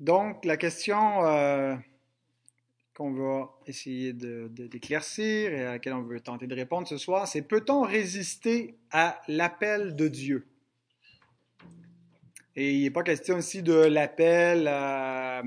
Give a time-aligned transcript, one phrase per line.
[0.00, 1.74] Donc, la question euh,
[2.94, 7.42] qu'on va essayer d'éclaircir et à laquelle on veut tenter de répondre ce soir, c'est
[7.42, 10.46] peut-on résister à l'appel de Dieu?
[12.56, 15.42] Et il n'est pas question ici de l'appel à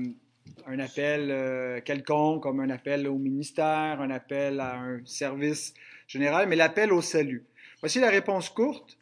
[0.66, 5.74] un appel euh, quelconque, comme un appel au ministère, un appel à un service
[6.06, 7.46] général, mais l'appel au salut.
[7.80, 8.98] Voici la réponse courte.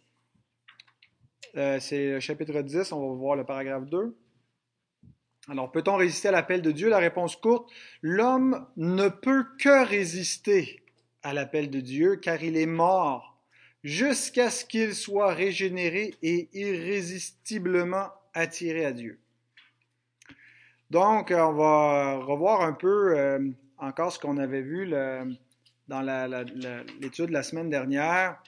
[1.56, 4.14] Euh, c'est le chapitre 10, on va voir le paragraphe 2.
[5.50, 6.90] Alors, peut-on résister à l'appel de Dieu?
[6.90, 7.70] La réponse courte,
[8.02, 10.82] l'homme ne peut que résister
[11.22, 13.38] à l'appel de Dieu car il est mort
[13.82, 19.18] jusqu'à ce qu'il soit régénéré et irrésistiblement attiré à Dieu.
[20.90, 23.38] Donc, on va revoir un peu euh,
[23.78, 24.90] encore ce qu'on avait vu
[25.88, 26.02] dans
[27.00, 28.42] l'étude de la semaine dernière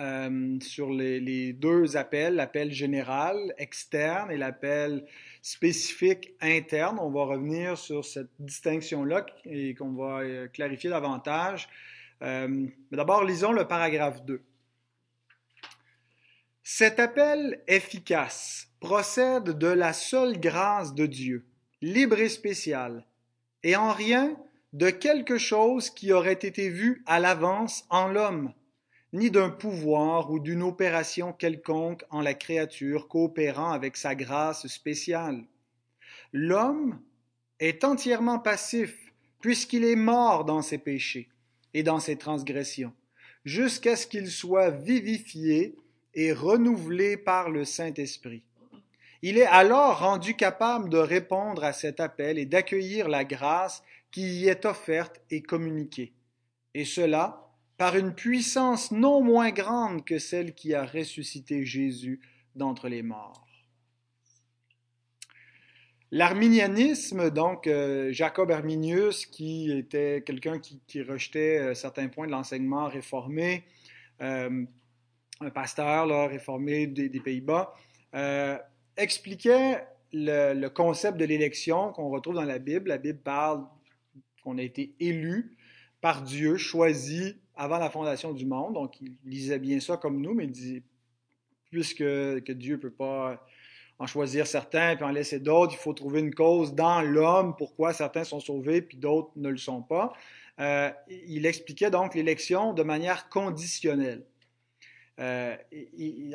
[0.00, 5.04] euh, sur les, deux appels, l'appel général externe et l'appel
[5.44, 6.98] spécifique interne.
[6.98, 11.68] On va revenir sur cette distinction-là et qu'on va euh, clarifier davantage.
[12.22, 14.40] Euh, mais d'abord, lisons le paragraphe 2.
[16.62, 21.44] Cet appel efficace procède de la seule grâce de Dieu,
[21.82, 23.04] libre et spéciale,
[23.62, 24.38] et en rien
[24.72, 28.54] de quelque chose qui aurait été vu à l'avance en l'homme
[29.14, 35.44] ni d'un pouvoir ou d'une opération quelconque en la créature coopérant avec sa grâce spéciale.
[36.32, 37.00] L'homme
[37.60, 38.92] est entièrement passif
[39.38, 41.28] puisqu'il est mort dans ses péchés
[41.74, 42.92] et dans ses transgressions,
[43.44, 45.76] jusqu'à ce qu'il soit vivifié
[46.14, 48.42] et renouvelé par le Saint-Esprit.
[49.22, 54.40] Il est alors rendu capable de répondre à cet appel et d'accueillir la grâce qui
[54.40, 56.12] y est offerte et communiquée.
[56.74, 57.43] Et cela
[57.84, 62.18] par une puissance non moins grande que celle qui a ressuscité Jésus
[62.54, 63.46] d'entre les morts.
[66.10, 72.88] L'arminianisme, donc euh, Jacob Arminius, qui était quelqu'un qui, rejetait euh, certains points de l'enseignement
[72.88, 73.64] réformé,
[74.22, 74.64] euh,
[75.42, 77.74] un pasteur réformé des, Pays-Bas,
[78.96, 82.88] expliquait le, le, concept de l'élection qu'on retrouve dans la Bible.
[82.88, 83.66] La Bible parle
[84.42, 85.58] qu'on a été élu
[86.00, 88.74] par Dieu, choisi avant la fondation du monde.
[88.74, 90.82] Donc, il lisait bien ça comme nous, mais il dit,
[91.70, 93.44] puisque que Dieu ne peut pas
[93.98, 97.92] en choisir certains puis en laisser d'autres, il faut trouver une cause dans l'homme, pourquoi
[97.92, 100.12] certains sont sauvés puis d'autres ne le sont pas.
[100.60, 104.24] Euh, il expliquait donc l'élection de manière conditionnelle.
[105.20, 105.56] Euh,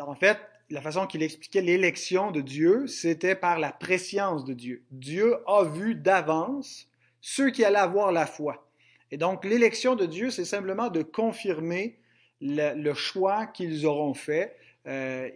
[0.02, 0.38] en fait,
[0.70, 4.84] la façon qu'il expliquait l'élection de Dieu, c'était par la préscience de Dieu.
[4.92, 6.90] Dieu a vu d'avance
[7.22, 8.69] ceux qui allaient avoir la foi.
[9.12, 11.98] Et donc, l'élection de Dieu, c'est simplement de confirmer
[12.42, 14.56] le, choix qu'ils auront fait.
[14.88, 15.30] Euh,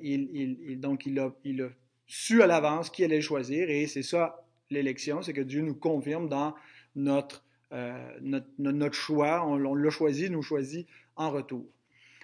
[0.77, 1.31] donc, il a,
[2.07, 6.29] su à l'avance qui allait choisir, et c'est ça l'élection, c'est que Dieu nous confirme
[6.29, 6.55] dans
[6.95, 9.45] notre, euh, choix.
[9.45, 11.65] On, l'a choisi, nous choisit en retour.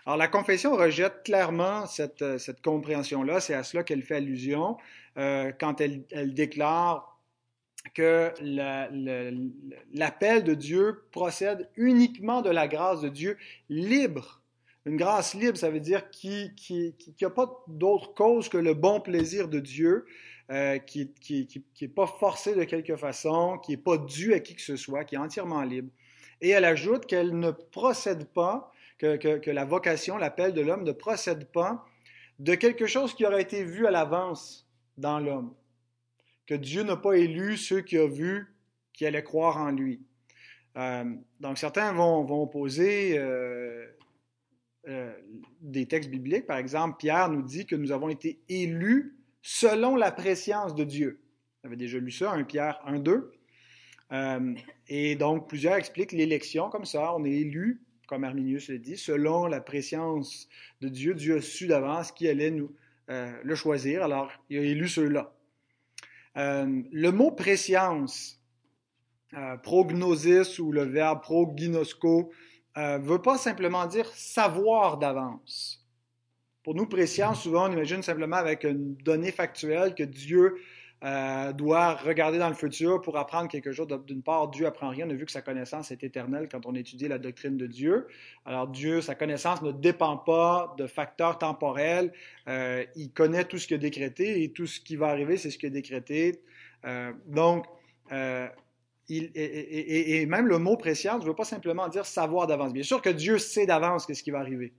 [0.06, 2.24] Alors, la confession rejette clairement cette,
[2.64, 3.40] compréhension-là.
[3.40, 4.78] C'est à cela qu'elle fait allusion
[5.18, 7.09] euh, quand elle, elle déclare
[7.94, 8.34] que
[9.94, 13.38] l'appel de Dieu procède uniquement de la grâce de Dieu
[13.70, 14.42] libre.
[14.86, 16.52] Une grâce libre, ça veut dire qui
[17.22, 20.06] n'a pas d'autre cause que le bon plaisir de Dieu,
[20.52, 21.12] euh, qui
[21.82, 25.04] n'est pas forcé de quelque façon, qui n'est pas dû à qui que ce soit,
[25.04, 25.90] qui est entièrement libre.
[26.42, 31.46] Et elle ajoute qu'elle ne procède pas, que la vocation, l'appel de l'homme ne procède
[31.52, 31.86] pas
[32.40, 35.54] de quelque chose qui aurait été vu à l'avance dans l'homme
[36.50, 38.56] que Dieu n'a pas élu ceux qui ont vu
[38.92, 40.02] qui allaient croire en lui.
[40.78, 41.04] Euh,
[41.40, 43.86] donc certains vont, vont euh,
[44.88, 45.14] euh,
[45.62, 46.48] des textes bibliques.
[46.48, 51.22] Par exemple, Pierre nous dit que nous avons été élus selon la préscience de Dieu.
[51.62, 53.32] Vous avez déjà lu ça, 1 Pierre 1, 2.
[54.88, 57.14] et donc plusieurs expliquent l'élection comme ça.
[57.14, 60.50] On est élu, comme Arminius le dit, selon la préscience
[60.82, 61.14] de Dieu.
[61.14, 62.74] Dieu a su d'avance qui allait nous
[63.08, 64.04] le choisir.
[64.04, 65.32] Alors, il a élu ceux-là.
[66.38, 68.40] Euh, le mot préscience,
[69.34, 72.32] euh, prognosis ou le verbe prognosco,
[72.76, 75.86] ne euh, veut pas simplement dire savoir d'avance.
[76.64, 80.56] Pour nous, préscience, souvent, on imagine simplement avec une donnée factuelle que Dieu
[81.02, 83.88] euh, doit regarder dans le futur pour apprendre quelque chose.
[84.06, 85.08] D'une part, Dieu apprend rien.
[85.08, 88.08] On a vu que sa connaissance est éternelle quand on étudie la doctrine de Dieu.
[88.46, 92.12] Alors Dieu, sa connaissance ne dépend pas de facteurs temporels.
[92.50, 95.52] Euh, il connaît tout ce qu'il a décrété et tout ce qui va arriver, c'est
[95.52, 96.42] ce qu'il a décrété.
[96.84, 97.66] Euh, donc,
[99.10, 102.74] et, même le mot préscience ne veut pas simplement dire savoir d'avance.
[102.74, 104.74] Bien sûr que Dieu sait d'avance ce qui va arriver.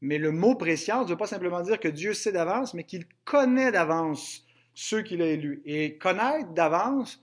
[0.00, 3.04] Mais le mot préscience ne veut pas simplement dire que Dieu sait d'avance, mais qu'il
[3.26, 4.46] connaît d'avance
[4.80, 5.60] ceux qu'il a élus.
[5.66, 7.22] Et connaître d'avance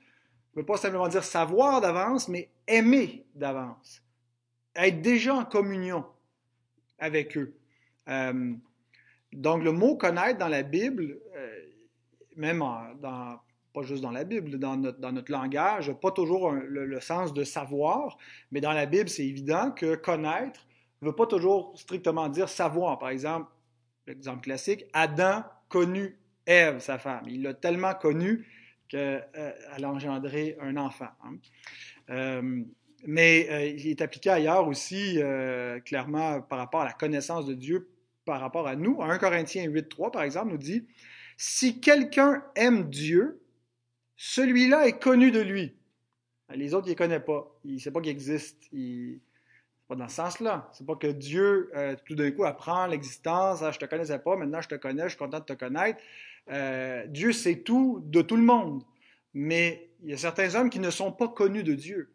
[0.55, 4.03] ne veut pas simplement dire savoir d'avance, mais aimer d'avance.
[4.75, 6.05] Être déjà en communion
[6.99, 7.55] avec eux.
[8.09, 8.53] Euh,
[9.33, 11.59] donc, le mot connaître dans la Bible, euh,
[12.35, 12.59] même
[13.01, 13.39] dans,
[13.73, 18.19] pas juste dans la Bible, dans notre, dans notre pas toujours le, sens de savoir,
[18.51, 20.67] mais dans la Bible, c'est évident que connaître
[21.01, 22.99] ne veut pas toujours strictement dire savoir.
[22.99, 23.51] Par exemple,
[24.05, 27.25] l'exemple classique, Adam connut Ève, sa femme.
[27.27, 28.47] Il l'a tellement connue
[28.87, 31.09] qu'elle euh, a engendré un enfant.
[31.23, 31.35] Hein.
[32.09, 32.63] Euh,
[33.05, 35.19] mais euh, il est appliqué ailleurs aussi,
[35.85, 37.89] clairement, par rapport à la connaissance de Dieu,
[38.25, 39.01] par rapport à nous.
[39.01, 40.87] 1 Corinthiens 8.3, par exemple, nous dit,
[41.35, 43.41] Si quelqu'un aime Dieu,
[44.15, 45.75] celui-là est connu de lui.
[46.55, 47.53] Les autres, il ne connaît pas.
[47.65, 48.67] Il ne sait pas qu'il existe.
[48.71, 49.19] Il...
[49.87, 50.69] Pas dans ce sens-là.
[50.73, 51.71] C'est pas que Dieu,
[52.05, 53.61] tout d'un coup, apprend l'existence.
[53.61, 56.01] Ah, je te connaissais pas, maintenant je te connais, je suis content de te connaître.
[56.49, 58.83] Euh, Dieu sait tout de tout le monde.
[59.33, 62.09] Mais il y a certains hommes qui ne sont pas connus de Dieu.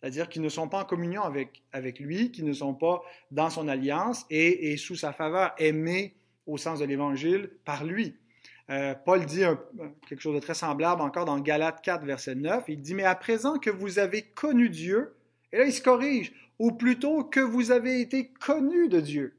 [0.00, 3.48] C'est-à-dire qui ne sont pas en communion avec, avec lui, qui ne sont pas dans
[3.48, 6.14] son alliance et, sous sa faveur aimés
[6.46, 8.14] au sens de l'Évangile par lui.
[8.70, 9.42] Euh, Paul dit
[10.06, 12.64] quelque chose de très semblable encore dans Galates 4, verset 9.
[12.68, 15.14] Il dit, mais à présent que vous avez connu Dieu,
[15.52, 19.34] et là il se corrige, ou plutôt que vous avez été connus de Dieu.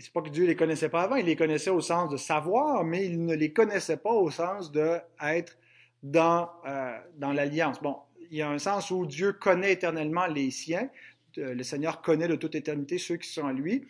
[0.00, 2.84] C'est pas que Dieu les connaissait pas avant, il les connaissait au sens de savoir,
[2.84, 5.56] mais il ne les connaissait pas au sens d'être
[6.02, 7.80] dans, euh, dans l'alliance.
[7.80, 7.98] Bon,
[8.30, 10.88] il y a un sens où Dieu connaît éternellement les siens,
[11.36, 13.86] le Seigneur connaît de toute éternité ceux qui sont en lui.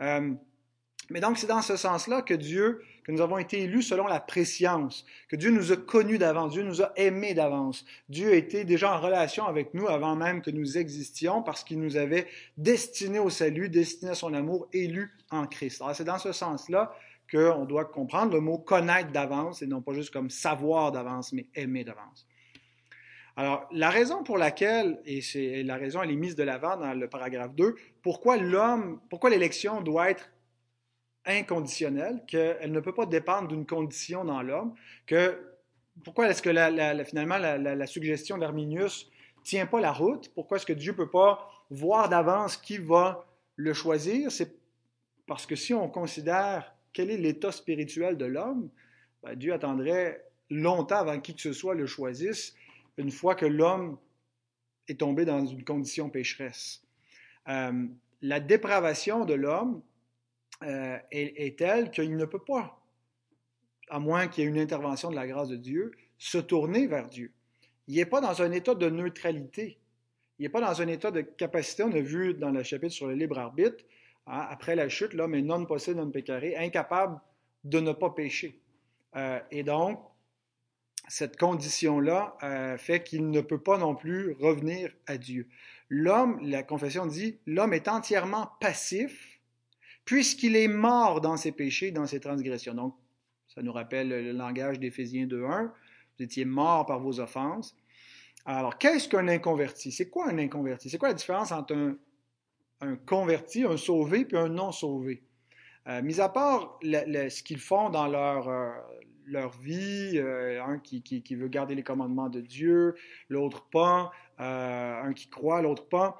[0.00, 0.32] Euh,
[1.10, 4.20] mais donc, c'est dans ce sens-là que Dieu, que nous avons été élus selon la
[4.20, 7.86] préscience, que Dieu nous a connus d'avance, Dieu nous a aimés d'avance.
[8.10, 11.96] Dieu était déjà en relation avec nous avant même que nous existions parce qu'il nous
[11.96, 12.26] avait
[12.58, 15.80] destinés au salut, destinés à son amour, élus en Christ.
[15.80, 16.94] Alors, c'est dans ce sens-là
[17.32, 21.46] qu'on doit comprendre le mot connaître d'avance et non pas juste comme savoir d'avance, mais
[21.54, 22.26] aimer d'avance.
[23.36, 26.92] Alors, la raison pour laquelle, et c'est la raison, elle est mise de l'avant dans
[26.92, 30.28] le paragraphe 2, pourquoi l'homme, pourquoi l'élection doit être
[31.28, 34.74] inconditionnelle, qu'elle ne peut pas dépendre d'une condition dans l'homme,
[35.06, 35.38] que
[36.04, 36.50] pourquoi est-ce que
[37.04, 39.10] finalement la, suggestion d'Arminius
[39.44, 40.32] tient pas la route?
[40.34, 43.26] Pourquoi est-ce que Dieu peut pas voir d'avance qui va
[43.56, 44.32] le choisir?
[44.32, 44.56] C'est
[45.26, 48.70] parce que si on considère quel est l'état spirituel de l'homme,
[49.22, 52.54] ben, Dieu attendrait longtemps avant qui que ce soit le choisisse,
[52.96, 53.98] une fois que l'homme
[54.88, 56.82] est tombé dans une condition pécheresse.
[57.48, 57.86] Euh,
[58.22, 59.82] la dépravation de l'homme
[60.64, 62.80] euh, est, telle qu'il ne peut pas,
[63.88, 67.08] à moins qu'il y ait une intervention de la grâce de Dieu, se tourner vers
[67.08, 67.32] Dieu.
[67.86, 69.78] Il n'est pas dans un état de neutralité.
[70.38, 71.84] Il n'est pas dans un état de capacité.
[71.84, 73.84] On a vu dans le chapitre sur le libre arbitre,
[74.26, 77.20] hein, après la chute, l'homme est non possible, non pécaré, incapable
[77.64, 78.60] de ne pas pécher.
[79.16, 80.00] Euh, et donc,
[81.08, 85.48] cette condition-là euh, fait qu'il ne peut pas non plus revenir à Dieu.
[85.88, 89.37] L'homme, la confession dit, l'homme est entièrement passif
[90.08, 92.72] puisqu'il est mort dans ses péchés, dans ses transgressions.
[92.72, 92.94] Donc,
[93.46, 95.66] ça nous rappelle le langage d'Éphésiens 2.1.
[95.66, 97.76] Vous étiez mort par vos offenses.
[98.46, 99.92] Alors, qu'est-ce qu'un inconverti?
[99.92, 100.88] C'est quoi un inconverti?
[100.88, 101.98] C'est quoi la différence entre
[102.80, 105.24] un, converti, un sauvé, puis un non sauvé?
[105.88, 111.48] Euh, mis à part ce qu'ils font dans leur, euh, vie, euh, un qui, veut
[111.48, 112.94] garder les commandements de Dieu,
[113.28, 116.18] l'autre pas, un qui croit, l'autre pas,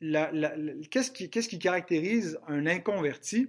[0.00, 3.48] qu'est-ce qui, caractérise un inconverti?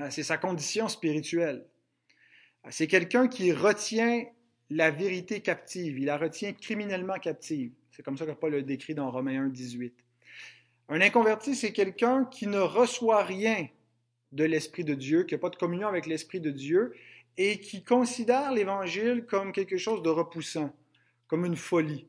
[0.00, 1.66] Euh, c'est sa condition spirituelle.
[2.64, 4.24] Euh, c'est quelqu'un qui retient
[4.70, 7.72] la vérité captive, il la retient criminellement captive.
[7.90, 9.92] C'est comme ça que Paul le décrit dans Romains 1, 18.
[10.88, 13.68] Un inconverti, c'est quelqu'un qui ne reçoit rien
[14.32, 16.94] de l'Esprit de Dieu, qui n'a pas de communion avec l'Esprit de Dieu
[17.36, 20.72] et qui considère l'Évangile comme quelque chose de repoussant,
[21.26, 22.06] comme une folie.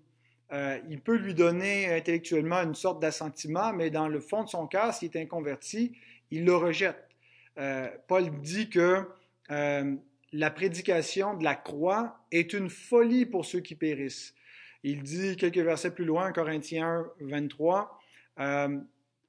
[0.52, 4.68] Euh, il peut lui donner intellectuellement une sorte d'assentiment, mais dans le fond de son
[4.68, 5.94] cœur, s'il est inconverti,
[6.30, 7.08] il le rejette.
[7.58, 9.08] Euh, Paul dit que
[9.50, 9.96] euh,
[10.34, 14.34] la prédication de la croix est une folie pour ceux qui périssent.
[14.84, 18.00] Il dit quelques versets plus loin, Corinthiens 23,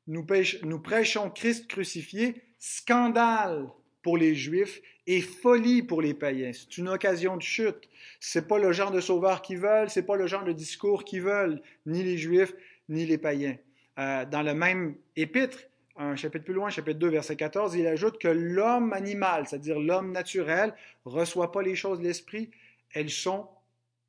[0.09, 0.27] nous,
[0.63, 3.69] nous prêchons Christ crucifié, scandale
[4.03, 6.53] pour les Juifs et folie pour les païens.
[6.53, 7.89] C'est une occasion de chute.
[8.21, 11.23] C'est pas le genre de sauveur qu'ils veulent, c'est pas le genre de discours qu'ils
[11.23, 12.55] veulent, ni les Juifs,
[12.89, 13.57] ni les païens.
[13.99, 15.59] Euh, dans le même épître,
[15.97, 20.13] un chapitre plus loin, chapitre 2, verset 14, il ajoute que l'homme animal, c'est-à-dire l'homme
[20.13, 22.51] naturel, reçoit pas les choses de l'esprit,
[22.95, 23.49] elles sont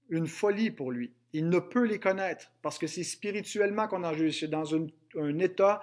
[0.09, 1.11] une folie pour lui.
[1.33, 4.39] Il ne peut les connaître parce que c'est spirituellement qu'on en juge.
[4.39, 4.87] C'est dans un,
[5.39, 5.81] état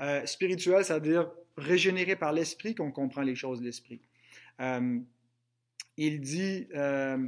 [0.00, 4.00] euh, spirituel, c'est-à-dire régénéré par l'esprit qu'on comprend les choses de l'esprit.
[4.60, 4.98] Euh,
[5.96, 7.18] il dit euh,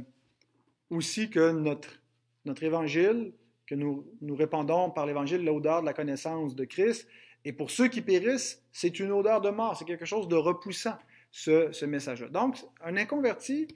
[0.89, 2.01] aussi que notre,
[2.45, 3.33] notre évangile,
[3.65, 7.07] que nous, nous répandons par l'évangile l'odeur de la connaissance de Christ,
[7.45, 10.97] et pour ceux qui périssent, c'est une odeur de mort, c'est quelque chose de repoussant,
[11.31, 12.27] ce, ce message-là.
[12.29, 13.67] Donc, un inconverti,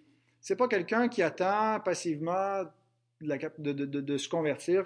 [0.41, 2.63] c'est pas quelqu'un qui attend passivement
[3.22, 4.83] de, de, de, se convertir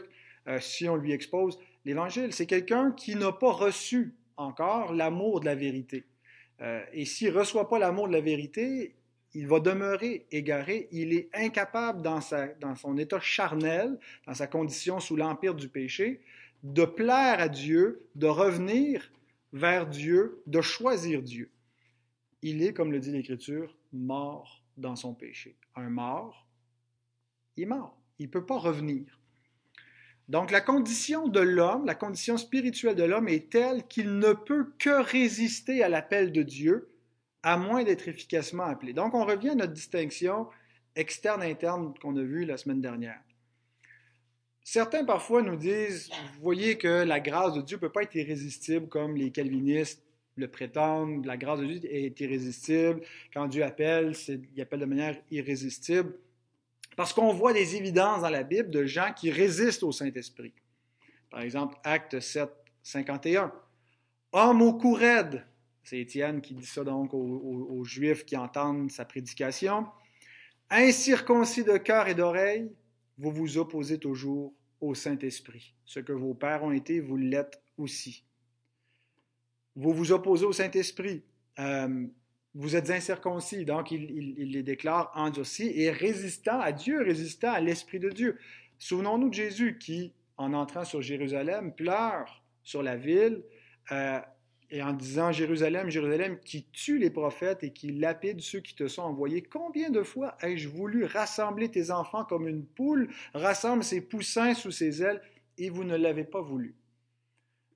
[0.47, 2.33] euh, si on lui expose l'Évangile.
[2.33, 6.06] C'est quelqu'un qui n'a pas reçu encore l'amour de la vérité.
[6.62, 8.96] Euh, et s'il ne reçoit pas l'amour de la vérité,
[9.34, 14.48] il va demeurer égaré, il est incapable dans, sa, dans son état charnel, dans sa
[14.48, 16.22] condition sous l'empire du péché,
[16.63, 19.12] de plaire à Dieu, de revenir
[19.53, 21.51] vers Dieu, de choisir Dieu.
[22.41, 25.56] Il est, comme le dit l'Écriture, mort dans son péché.
[25.75, 26.48] Un mort,
[27.56, 27.98] il est mort.
[28.20, 29.20] Il ne peut pas revenir.
[30.27, 34.74] Donc la condition de l'homme, la condition spirituelle de l'homme est telle qu'il ne peut
[34.77, 36.89] que résister à l'appel de Dieu,
[37.43, 38.91] à moins d'être efficacement appelé.
[38.91, 40.48] Donc on revient à notre distinction
[40.96, 43.22] externe-interne qu'on a vue la semaine dernière.
[44.63, 48.15] Certains parfois nous disent, vous voyez que la grâce de Dieu ne peut pas être
[48.15, 50.03] irrésistible comme les calvinistes
[50.36, 53.01] le prétendent, la grâce de Dieu est irrésistible.
[53.34, 56.13] Quand Dieu appelle, il appelle de manière irrésistible.
[56.98, 60.51] Parce qu'on voit des évidences dans la Bible de gens qui résistent au Saint-Esprit.
[61.30, 62.50] Par exemple, Acte 7,
[62.82, 63.54] 51.
[64.32, 64.98] Homme au cou.
[65.84, 69.86] C'est Étienne qui dit ça donc aux, Juifs qui entendent sa prédication.
[70.72, 72.68] Incirconcis de cœur et d'oreille,
[73.20, 75.75] vous vous opposez toujours au Saint-Esprit.
[75.86, 78.25] Ce que vos pères ont été, vous l'êtes aussi.
[79.75, 81.24] Vous vous opposez au Saint-Esprit.
[81.60, 82.08] Euh,
[82.56, 83.66] vous êtes incirconcis.
[83.66, 88.38] Donc, il, les déclare endurcis et résistant à Dieu, résistant à l'Esprit de Dieu.
[88.80, 93.44] Souvenons-nous de Jésus qui, en entrant sur Jérusalem, pleure sur la ville
[93.92, 94.20] euh,
[94.70, 98.88] et en disant Jérusalem, Jérusalem, qui tue les prophètes et qui lapide ceux qui te
[98.88, 99.42] sont envoyés.
[99.42, 104.72] Combien de fois ai-je voulu rassembler tes enfants comme une poule rassemble ses poussins sous
[104.72, 105.22] ses ailes
[105.58, 106.75] et vous ne l'avez pas voulu?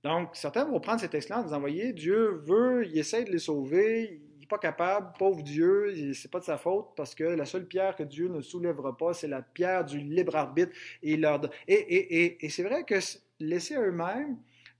[0.04, 3.40] Donc, certains vont prendre cet texte-là en disant, voyez, Dieu veut, il essaie de les
[3.40, 7.96] sauver, pas capable, pauvre Dieu, c'est pas de sa faute parce que la seule pierre
[7.96, 11.14] que Dieu ne soulèvera pas, c'est la pierre du libre arbitre et.
[11.14, 12.96] Et, et, et, et c'est vrai que
[13.40, 14.38] laisser eux-mêmes,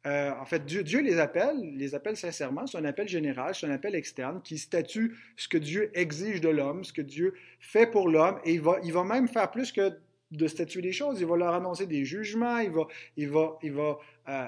[0.08, 3.68] euh, en fait, Dieu, Dieu, les appelle, les appelle sincèrement, c'est un appel général, c'est
[3.68, 7.86] un appel externe qui statue ce que Dieu exige de l'homme, ce que Dieu fait
[7.86, 9.94] pour l'homme, et il va, il va même faire plus que
[10.32, 13.74] de statuer des choses, il va leur annoncer des jugements, il va, il va, il
[13.74, 14.00] va
[14.30, 14.48] euh,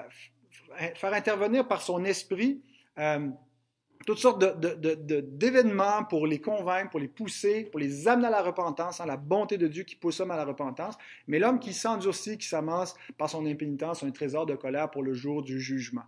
[0.96, 2.60] faire intervenir par son esprit
[2.98, 3.28] euh,
[4.04, 9.00] toutes sortes d'événements pour les convaincre, pour les pousser, pour les amener à la repentance,
[9.00, 10.96] à la bonté de Dieu qui pousse l'homme à la repentance.
[11.26, 15.14] Mais l'homme qui s'endurcit, qui s'amasse par son impénitence, un trésor de colère pour le
[15.14, 16.04] jour du jugement.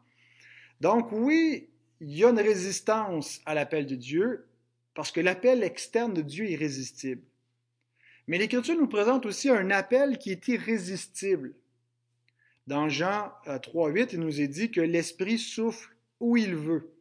[0.81, 1.69] Donc oui,
[2.01, 4.47] il y a une résistance à l'appel de Dieu,
[4.95, 7.23] parce que l'appel externe de Dieu est irrésistible.
[8.27, 11.55] Mais l'Écriture nous présente aussi un appel qui est irrésistible.
[12.67, 16.96] Dans Jean 3.8, euh, il nous est dit que l'Esprit souffle où il veut.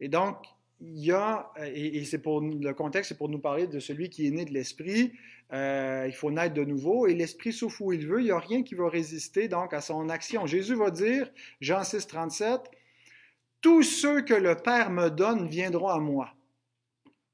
[0.00, 0.36] Et donc,
[0.80, 4.26] il y a, et, c'est pour le contexte, c'est pour nous parler de celui qui
[4.26, 5.12] est né de l'esprit.
[5.52, 8.20] Euh, il faut naître de nouveau et l'esprit souffle où il veut.
[8.20, 10.46] Il n'y a rien qui va résister donc à son action.
[10.46, 12.60] Jésus va dire, Jean 6, 37,
[13.60, 16.34] tous ceux que le Père me donne viendront à moi.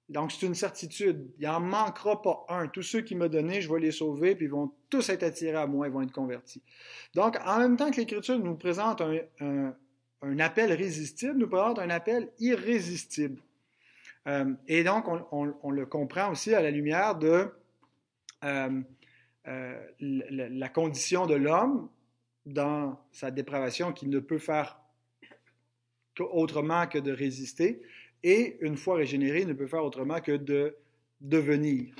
[0.08, 1.30] Donc, c'est une certitude.
[1.38, 2.66] Il n'en manquera pas un.
[2.66, 5.56] Tous ceux qui me donné, je vais les sauver, puis ils vont tous être attirés
[5.56, 6.62] à moi, ils vont être convertis.
[7.14, 9.74] Donc, en même temps que l'Écriture nous présente un, un
[10.38, 13.40] appel résistible nous présente un appel irrésistible.
[14.26, 17.48] Euh, et donc, on, le comprend aussi à la lumière de
[18.44, 18.80] euh,
[19.48, 21.88] euh, la, condition de l'homme
[22.44, 24.78] dans sa dépravation qu'il ne peut faire
[26.18, 27.80] autrement que de résister,
[28.22, 30.76] et une fois régénéré, il ne peut faire autrement que de
[31.22, 31.94] devenir.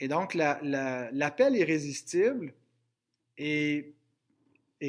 [0.00, 2.52] et donc, l'appel irrésistible
[3.36, 3.94] est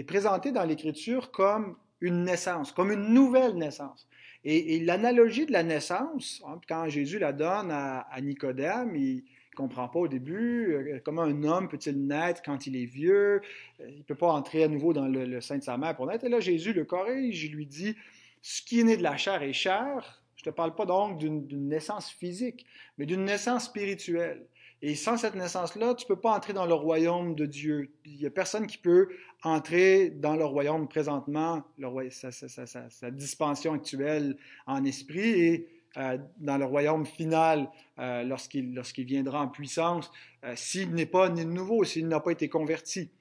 [0.07, 4.07] présenté dans l'Écriture comme une naissance, comme une nouvelle naissance.
[4.43, 9.89] Et, l'analogie de la naissance, hein, quand Jésus la donne à, Nicodème, il ne comprend
[9.89, 13.41] pas au début euh, comment un homme peut-il naître quand il est vieux,
[13.79, 16.05] euh, il ne peut pas entrer à nouveau dans le, sein de sa mère pour
[16.05, 16.25] naître.
[16.25, 17.95] Et là, Jésus le corrige, il lui dit,
[18.43, 20.21] ce qui est né de la chair est chair.
[20.35, 22.67] Je ne te parle pas donc d'une naissance physique,
[22.99, 24.45] mais d'une naissance spirituelle.
[24.81, 27.91] Et sans cette naissance-là, tu ne peux pas entrer dans le royaume de Dieu.
[28.05, 29.07] Il n'y a personne qui peut
[29.41, 35.67] entrer dans le royaume présentement, le, sa, dispension actuelle en esprit, et
[35.97, 40.11] euh, dans le royaume final euh, lorsqu'il viendra en puissance,
[40.43, 43.11] euh, s'il n'est pas né de nouveau, s'il n'a pas été converti.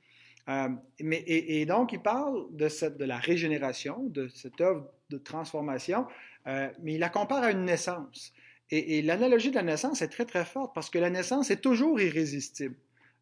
[1.01, 6.07] mais, et, donc, il parle de la régénération, de cette œuvre de transformation,
[6.47, 8.35] mais il la compare à une naissance.
[8.71, 12.01] Et, l'analogie de la naissance est très très forte parce que la naissance est toujours
[12.01, 12.75] irrésistible.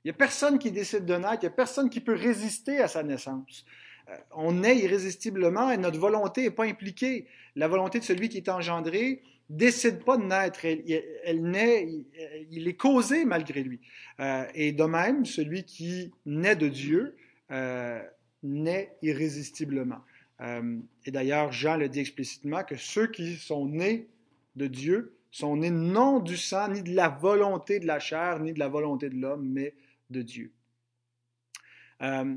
[0.05, 2.79] Il n'y a personne qui décide de naître, il n'y a personne qui peut résister
[2.79, 3.65] à sa naissance.
[4.09, 7.27] Euh, on naît irrésistiblement et notre volonté n'est pas impliquée.
[7.55, 11.89] La volonté de celui qui est engendré décide pas de naître, elle, naît,
[12.51, 13.81] il est causé malgré lui.
[14.21, 17.17] Euh, et de même, celui qui naît de Dieu
[17.51, 18.03] euh,
[18.43, 20.01] naît irrésistiblement.
[20.41, 24.09] et d'ailleurs, Jean le dit explicitement que ceux qui sont nés
[24.57, 28.53] de Dieu sont nés non du sang, ni de la volonté de la chair, ni
[28.53, 29.75] de la volonté de l'homme, mais
[30.11, 30.53] de Dieu.
[32.03, 32.37] Euh,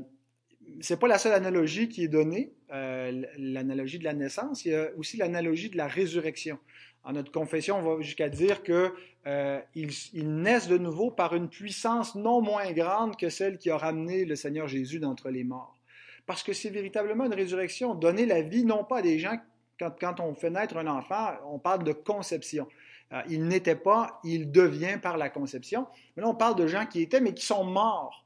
[0.80, 4.72] Ce n'est pas la seule analogie qui est donnée, euh, l'analogie de la naissance, il
[4.72, 6.58] y a aussi l'analogie de la résurrection.
[7.04, 8.90] En notre confession, on va jusqu'à dire qu'ils
[9.26, 13.76] euh, ils naissent de nouveau par une puissance non moins grande que celle qui a
[13.76, 15.78] ramené le Seigneur Jésus d'entre les morts.
[16.24, 19.38] Parce que c'est véritablement une résurrection, donner la vie non pas à des gens
[19.78, 22.66] quand, on fait naître un enfant, on parle de conception.
[23.12, 25.86] Euh, il n'était pas, il devient par la conception.
[26.16, 28.24] Mais là, on parle de gens qui étaient, mais qui sont morts.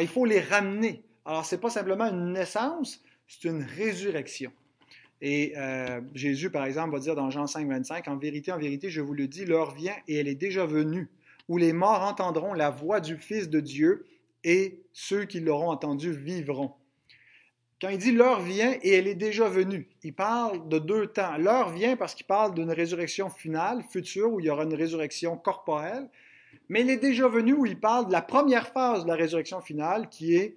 [0.00, 1.04] Il faut les ramener.
[1.24, 4.52] Alors, ce n'est pas simplement une naissance, c'est une résurrection.
[5.20, 8.90] Et euh, Jésus, par exemple, va dire dans Jean 5, 25, En vérité, en vérité,
[8.90, 11.08] je vous le dis, l'heure vient et elle est déjà venue,
[11.48, 14.04] où les morts entendront la voix du Fils de Dieu,
[14.42, 16.72] et ceux qui l'auront entendu vivront.
[17.84, 21.36] Quand il dit l'heure vient et elle est déjà venue, il parle de deux temps.
[21.36, 25.36] L'heure vient parce qu'il parle d'une résurrection finale, future, où il y aura une résurrection
[25.36, 26.08] corporelle,
[26.70, 29.60] mais elle est déjà venue où il parle de la première phase de la résurrection
[29.60, 30.56] finale qui est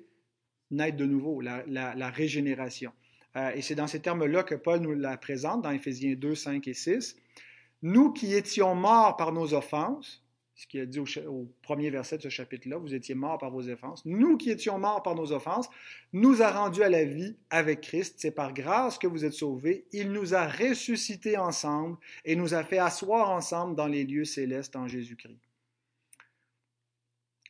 [0.71, 2.93] naître de nouveau, la, régénération.
[3.35, 6.65] Euh, et c'est dans ces termes-là que Paul nous la présente dans Éphésiens 2, 5
[6.65, 7.17] et 6.
[7.81, 10.23] Nous qui étions morts par nos offenses,
[10.57, 13.69] ce qu'il a dit au, premier verset de ce chapitre-là, vous étiez morts par vos
[13.69, 14.03] offenses.
[14.05, 15.69] Nous qui étions morts par nos offenses,
[16.13, 18.15] nous a rendus à la vie avec Christ.
[18.17, 19.85] C'est par grâce que vous êtes sauvés.
[19.91, 24.75] Il nous a ressuscités ensemble et nous a fait asseoir ensemble dans les lieux célestes
[24.75, 25.37] en Jésus-Christ.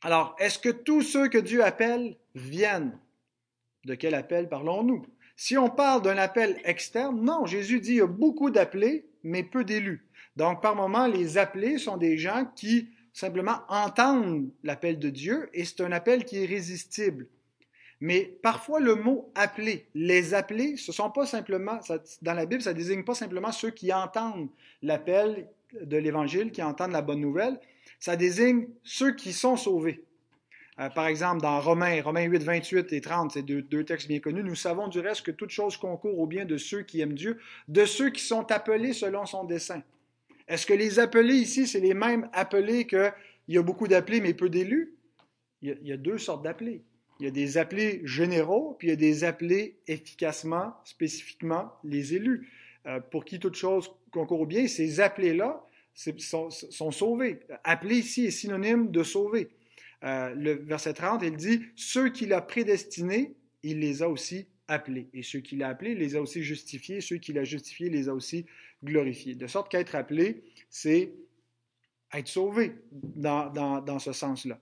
[0.02, 3.00] Alors, est-ce que tous ceux que Dieu appelle viennent?
[3.86, 5.06] De quel appel parlons-nous?
[5.38, 9.44] Si on parle d'un appel externe, non, Jésus dit il y a beaucoup d'appelés, mais
[9.44, 10.06] peu d'élus.
[10.36, 15.66] Donc, par moment, les appelés sont des gens qui simplement entendre l'appel de Dieu et
[15.66, 17.26] c'est un appel qui est résistible.
[18.00, 21.80] Mais parfois le mot appeler, les appeler, ce sont pas simplement,
[22.22, 24.50] dans la Bible, ça désigne pas simplement ceux qui entendent
[24.84, 25.48] l'appel
[25.82, 27.60] de l'Évangile, qui entendent la bonne nouvelle,
[28.00, 30.04] ça désigne ceux qui sont sauvés.
[30.80, 34.20] Euh, par exemple, dans Romains, Romains 8, 28 et 30, c'est deux, deux, textes bien
[34.20, 37.16] connus, nous savons du reste que toute chose concourt au bien de ceux qui aiment
[37.16, 39.82] Dieu, de ceux qui sont appelés selon son dessein.
[40.48, 43.14] Est-ce que les appelés ici, c'est les mêmes appelés qu'il
[43.50, 44.94] y a beaucoup d'appelés mais peu d'élus?
[45.62, 46.84] Il, y a deux sortes d'appelés.
[47.20, 52.14] Il y a des appelés généraux, puis il y a des appelés efficacement, spécifiquement les
[52.14, 52.50] élus,
[52.86, 54.68] euh, pour qui toute chose concourt bien.
[54.68, 57.40] Ces appelés-là sont, sauvés.
[57.64, 59.50] Appelé ici est synonyme de sauver.
[60.04, 63.34] Euh, le verset 30, il dit, ceux qu'il a prédestinés,
[63.64, 65.10] il les a aussi appelés.
[65.14, 67.02] Et ceux qu'il a appelés, les a aussi justifiés.
[67.02, 68.46] Ceux qu'il a justifiés, les a aussi
[68.84, 69.36] glorifié.
[69.36, 71.14] De sorte qu'être appelé, c'est
[72.14, 74.60] être sauvé dans, dans, ce sens-là.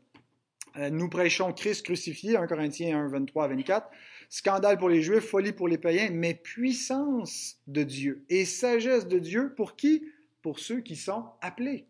[0.77, 3.89] Euh, nous prêchons Christ crucifié, 1 Corinthiens 1, 23 24.
[4.29, 9.19] Scandale pour les Juifs, folie pour les païens, mais puissance de Dieu et sagesse de
[9.19, 10.03] Dieu pour qui?
[10.41, 11.85] Pour ceux qui sont appelés,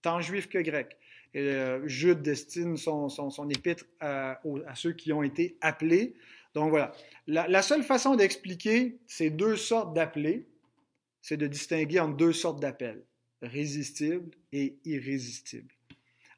[0.00, 0.96] tant juifs que grecs.
[1.34, 6.14] Euh, Jude destine son, son, épître à, à, ceux qui ont été appelés.
[6.54, 6.92] Donc voilà.
[7.26, 10.46] La, seule façon d'expliquer ces deux sortes d'appelés,
[11.20, 13.04] c'est de distinguer entre deux sortes d'appels,
[13.40, 15.72] résistibles et irrésistibles.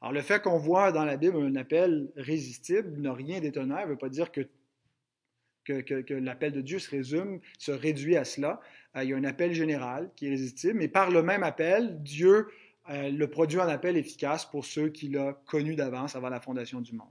[0.01, 3.81] Alors, le fait qu'on voit dans la Bible un appel résistible n'a rien d'étonnant.
[3.81, 4.41] ne veut pas dire que,
[5.63, 8.61] que, l'appel de Dieu se résume, se réduit à cela.
[8.95, 12.03] Euh, il y a un appel général qui est résistible, mais par le même appel,
[12.03, 12.47] Dieu
[12.89, 16.81] euh, le produit en appel efficace pour ceux qu'il a connus d'avance avant la fondation
[16.81, 17.09] du monde.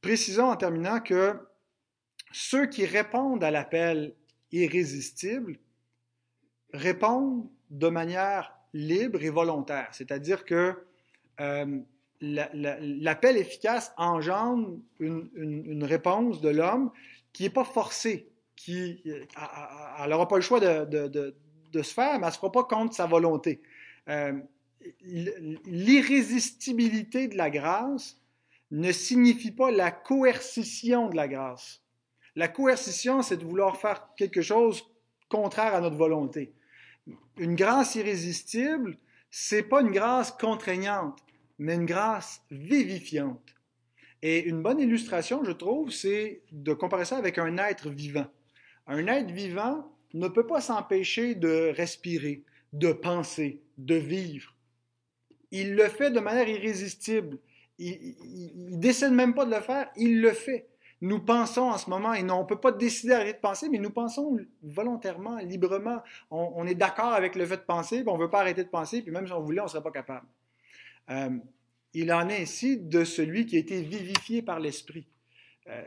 [0.00, 1.36] Précisons en terminant que
[2.32, 4.14] ceux qui répondent à l'appel
[4.52, 5.58] irrésistible
[6.72, 9.88] répondent de manière libre et volontaire.
[9.92, 10.74] C'est-à-dire que
[11.40, 11.80] euh,
[12.20, 16.90] l'appel efficace engendre une, réponse de l'homme
[17.32, 19.02] qui n'est pas forcée, qui
[20.08, 21.34] n'aura pas le choix de,
[21.74, 23.62] se faire, mais elle ne se fera pas contre sa volonté.
[24.08, 24.38] Euh,
[25.00, 28.18] l'irrésistibilité de la grâce
[28.70, 31.79] ne signifie pas la coercition de la grâce.
[32.40, 34.82] La coercition, c'est de vouloir faire quelque chose
[35.28, 36.54] contraire à notre volonté
[37.40, 38.96] une grâce irrésistible,
[39.30, 41.18] c'est pas une grâce contraignante,
[41.58, 43.54] mais une grâce vivifiante.
[44.22, 48.26] Et une bonne illustration, je trouve, c'est de comparer ça avec un être vivant.
[48.86, 54.54] Un être vivant ne peut pas s'empêcher de respirer, de penser, de vivre.
[55.50, 57.38] Il le fait de manière irrésistible.
[57.78, 58.14] Il
[58.72, 60.68] ne décide même pas de le faire, il le fait.
[61.02, 63.68] Nous pensons en ce moment, et non, on ne peut pas décider d'arrêter de penser,
[63.70, 66.02] mais nous pensons volontairement, librement.
[66.30, 69.00] On, est d'accord avec le fait de penser, on ne veut pas arrêter de penser,
[69.00, 70.26] puis même si on voulait, on ne serait pas capable.
[71.08, 71.30] Euh,
[71.94, 75.06] il en est ainsi de celui qui a été vivifié par l'Esprit.
[75.68, 75.82] Euh,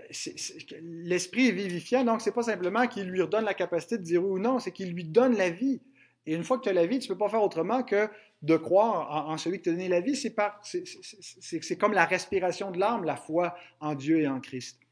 [0.82, 4.24] l'Esprit est vivifiant, donc ce n'est pas simplement qu'il lui redonne la capacité de dire
[4.24, 5.82] oui ou non, c'est qu'il lui donne la vie.
[6.26, 8.10] Et une fois que tu as la vie, tu ne peux pas faire autrement que
[8.42, 10.16] de croire en, celui qui t'a donné la vie.
[10.16, 14.83] C'est comme la respiration de l'âme, la foi en Dieu et en Christ.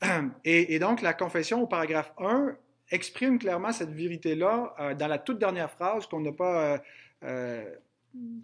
[0.44, 2.56] Et, donc, la confession au paragraphe 1
[2.90, 6.78] exprime clairement cette vérité-là euh, dans la toute dernière phrase qu'on n'a pas euh,
[7.24, 7.74] euh,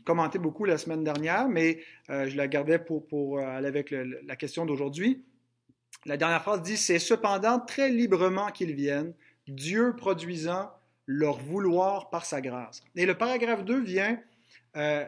[0.05, 4.65] commenté beaucoup la semaine dernière, mais je la gardais pour, pour aller avec la question
[4.65, 5.25] d'aujourd'hui.
[6.05, 9.13] La dernière phrase dit C'est cependant très librement qu'ils viennent,
[9.49, 10.71] Dieu produisant
[11.07, 12.85] leur vouloir par sa grâce.
[12.95, 14.21] Et le paragraphe 2 vient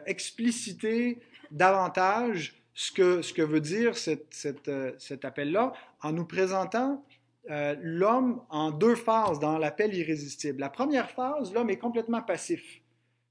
[0.05, 1.19] expliciter
[1.51, 7.03] davantage ce que, ce que veut dire euh, cet appel-là en nous présentant
[7.49, 10.59] euh, l'homme en deux phases dans l'appel irrésistible.
[10.59, 12.81] La première phase, l'homme est complètement passif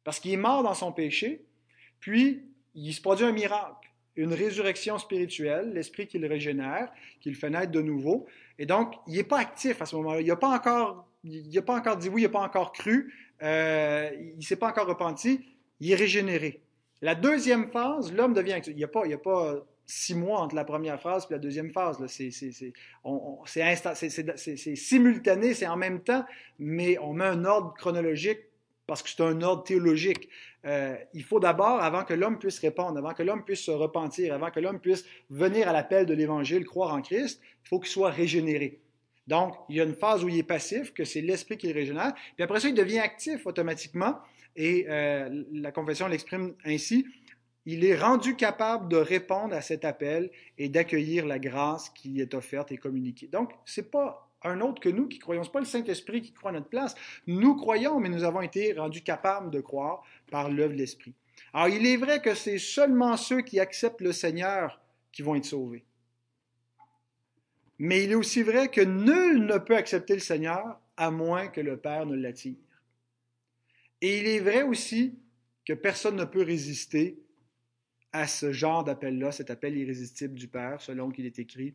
[0.04, 1.44] parce qu'il est mort dans son péché,
[2.00, 2.42] puis
[2.74, 7.50] il se produit un miracle, une résurrection spirituelle, l'esprit qui le régénère, qui le fait
[7.50, 8.26] naître de nouveau.
[8.58, 10.20] Et donc, il n'est pas actif à ce moment-là.
[10.20, 11.06] Il n'a pas encore,
[11.66, 14.86] pas encore dit oui, il n'a pas encore cru, euh, il ne s'est pas encore
[14.86, 15.44] repenti,
[15.80, 16.62] il est régénéré.
[17.02, 18.60] La deuxième phase, l'homme devient.
[18.66, 21.38] Il n'y a, pas, il a pas six mois entre la première phase et la
[21.38, 21.98] deuxième phase.
[22.06, 22.30] C'est
[24.76, 26.24] simultané, c'est en même temps,
[26.58, 28.38] mais on met un ordre chronologique
[28.86, 30.28] parce que c'est un ordre théologique.
[30.64, 34.34] Euh, il faut d'abord, avant que l'homme puisse répondre, avant que l'homme puisse se repentir,
[34.34, 37.90] avant que l'homme puisse venir à l'appel de l'Évangile, croire en Christ, il faut qu'il
[37.90, 38.80] soit régénéré.
[39.26, 41.74] Donc, il y a une phase où il est passif, que c'est l'esprit qui le
[41.74, 44.18] régénère, puis après ça, il devient actif automatiquement,
[44.56, 47.06] et euh, la confession l'exprime ainsi,
[47.70, 52.32] il est rendu capable de répondre à cet appel et d'accueillir la grâce qui est
[52.32, 53.26] offerte et communiquée.
[53.26, 56.22] Donc, ce n'est pas un autre que nous qui croyons, ce n'est pas le Saint-Esprit
[56.22, 56.94] qui croit à notre place.
[57.26, 61.12] Nous croyons, mais nous avons été rendus capables de croire par l'œuvre de l'Esprit.
[61.52, 64.80] Alors, il est vrai que c'est seulement ceux qui acceptent le Seigneur
[65.12, 65.84] qui vont être sauvés.
[67.78, 71.60] Mais il est aussi vrai que nul ne peut accepter le Seigneur à moins que
[71.60, 72.56] le Père ne l'attire.
[74.00, 75.18] Et il est vrai aussi
[75.66, 77.18] que personne ne peut résister
[78.12, 81.74] à ce genre d'appel-là, cet appel irrésistible du Père, selon qu'il est écrit.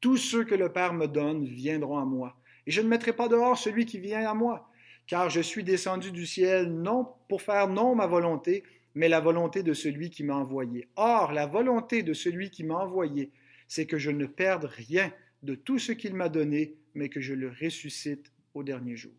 [0.00, 3.28] Tous ceux que le Père me donne viendront à moi, et je ne mettrai pas
[3.28, 4.68] dehors celui qui vient à moi,
[5.06, 8.62] car je suis descendu du ciel non pour faire non ma volonté,
[8.94, 10.88] mais la volonté de celui qui m'a envoyé.
[10.96, 13.30] Or, la volonté de celui qui m'a envoyé,
[13.68, 17.34] c'est que je ne perde rien de tout ce qu'il m'a donné, mais que je
[17.34, 19.12] le ressuscite au dernier jour.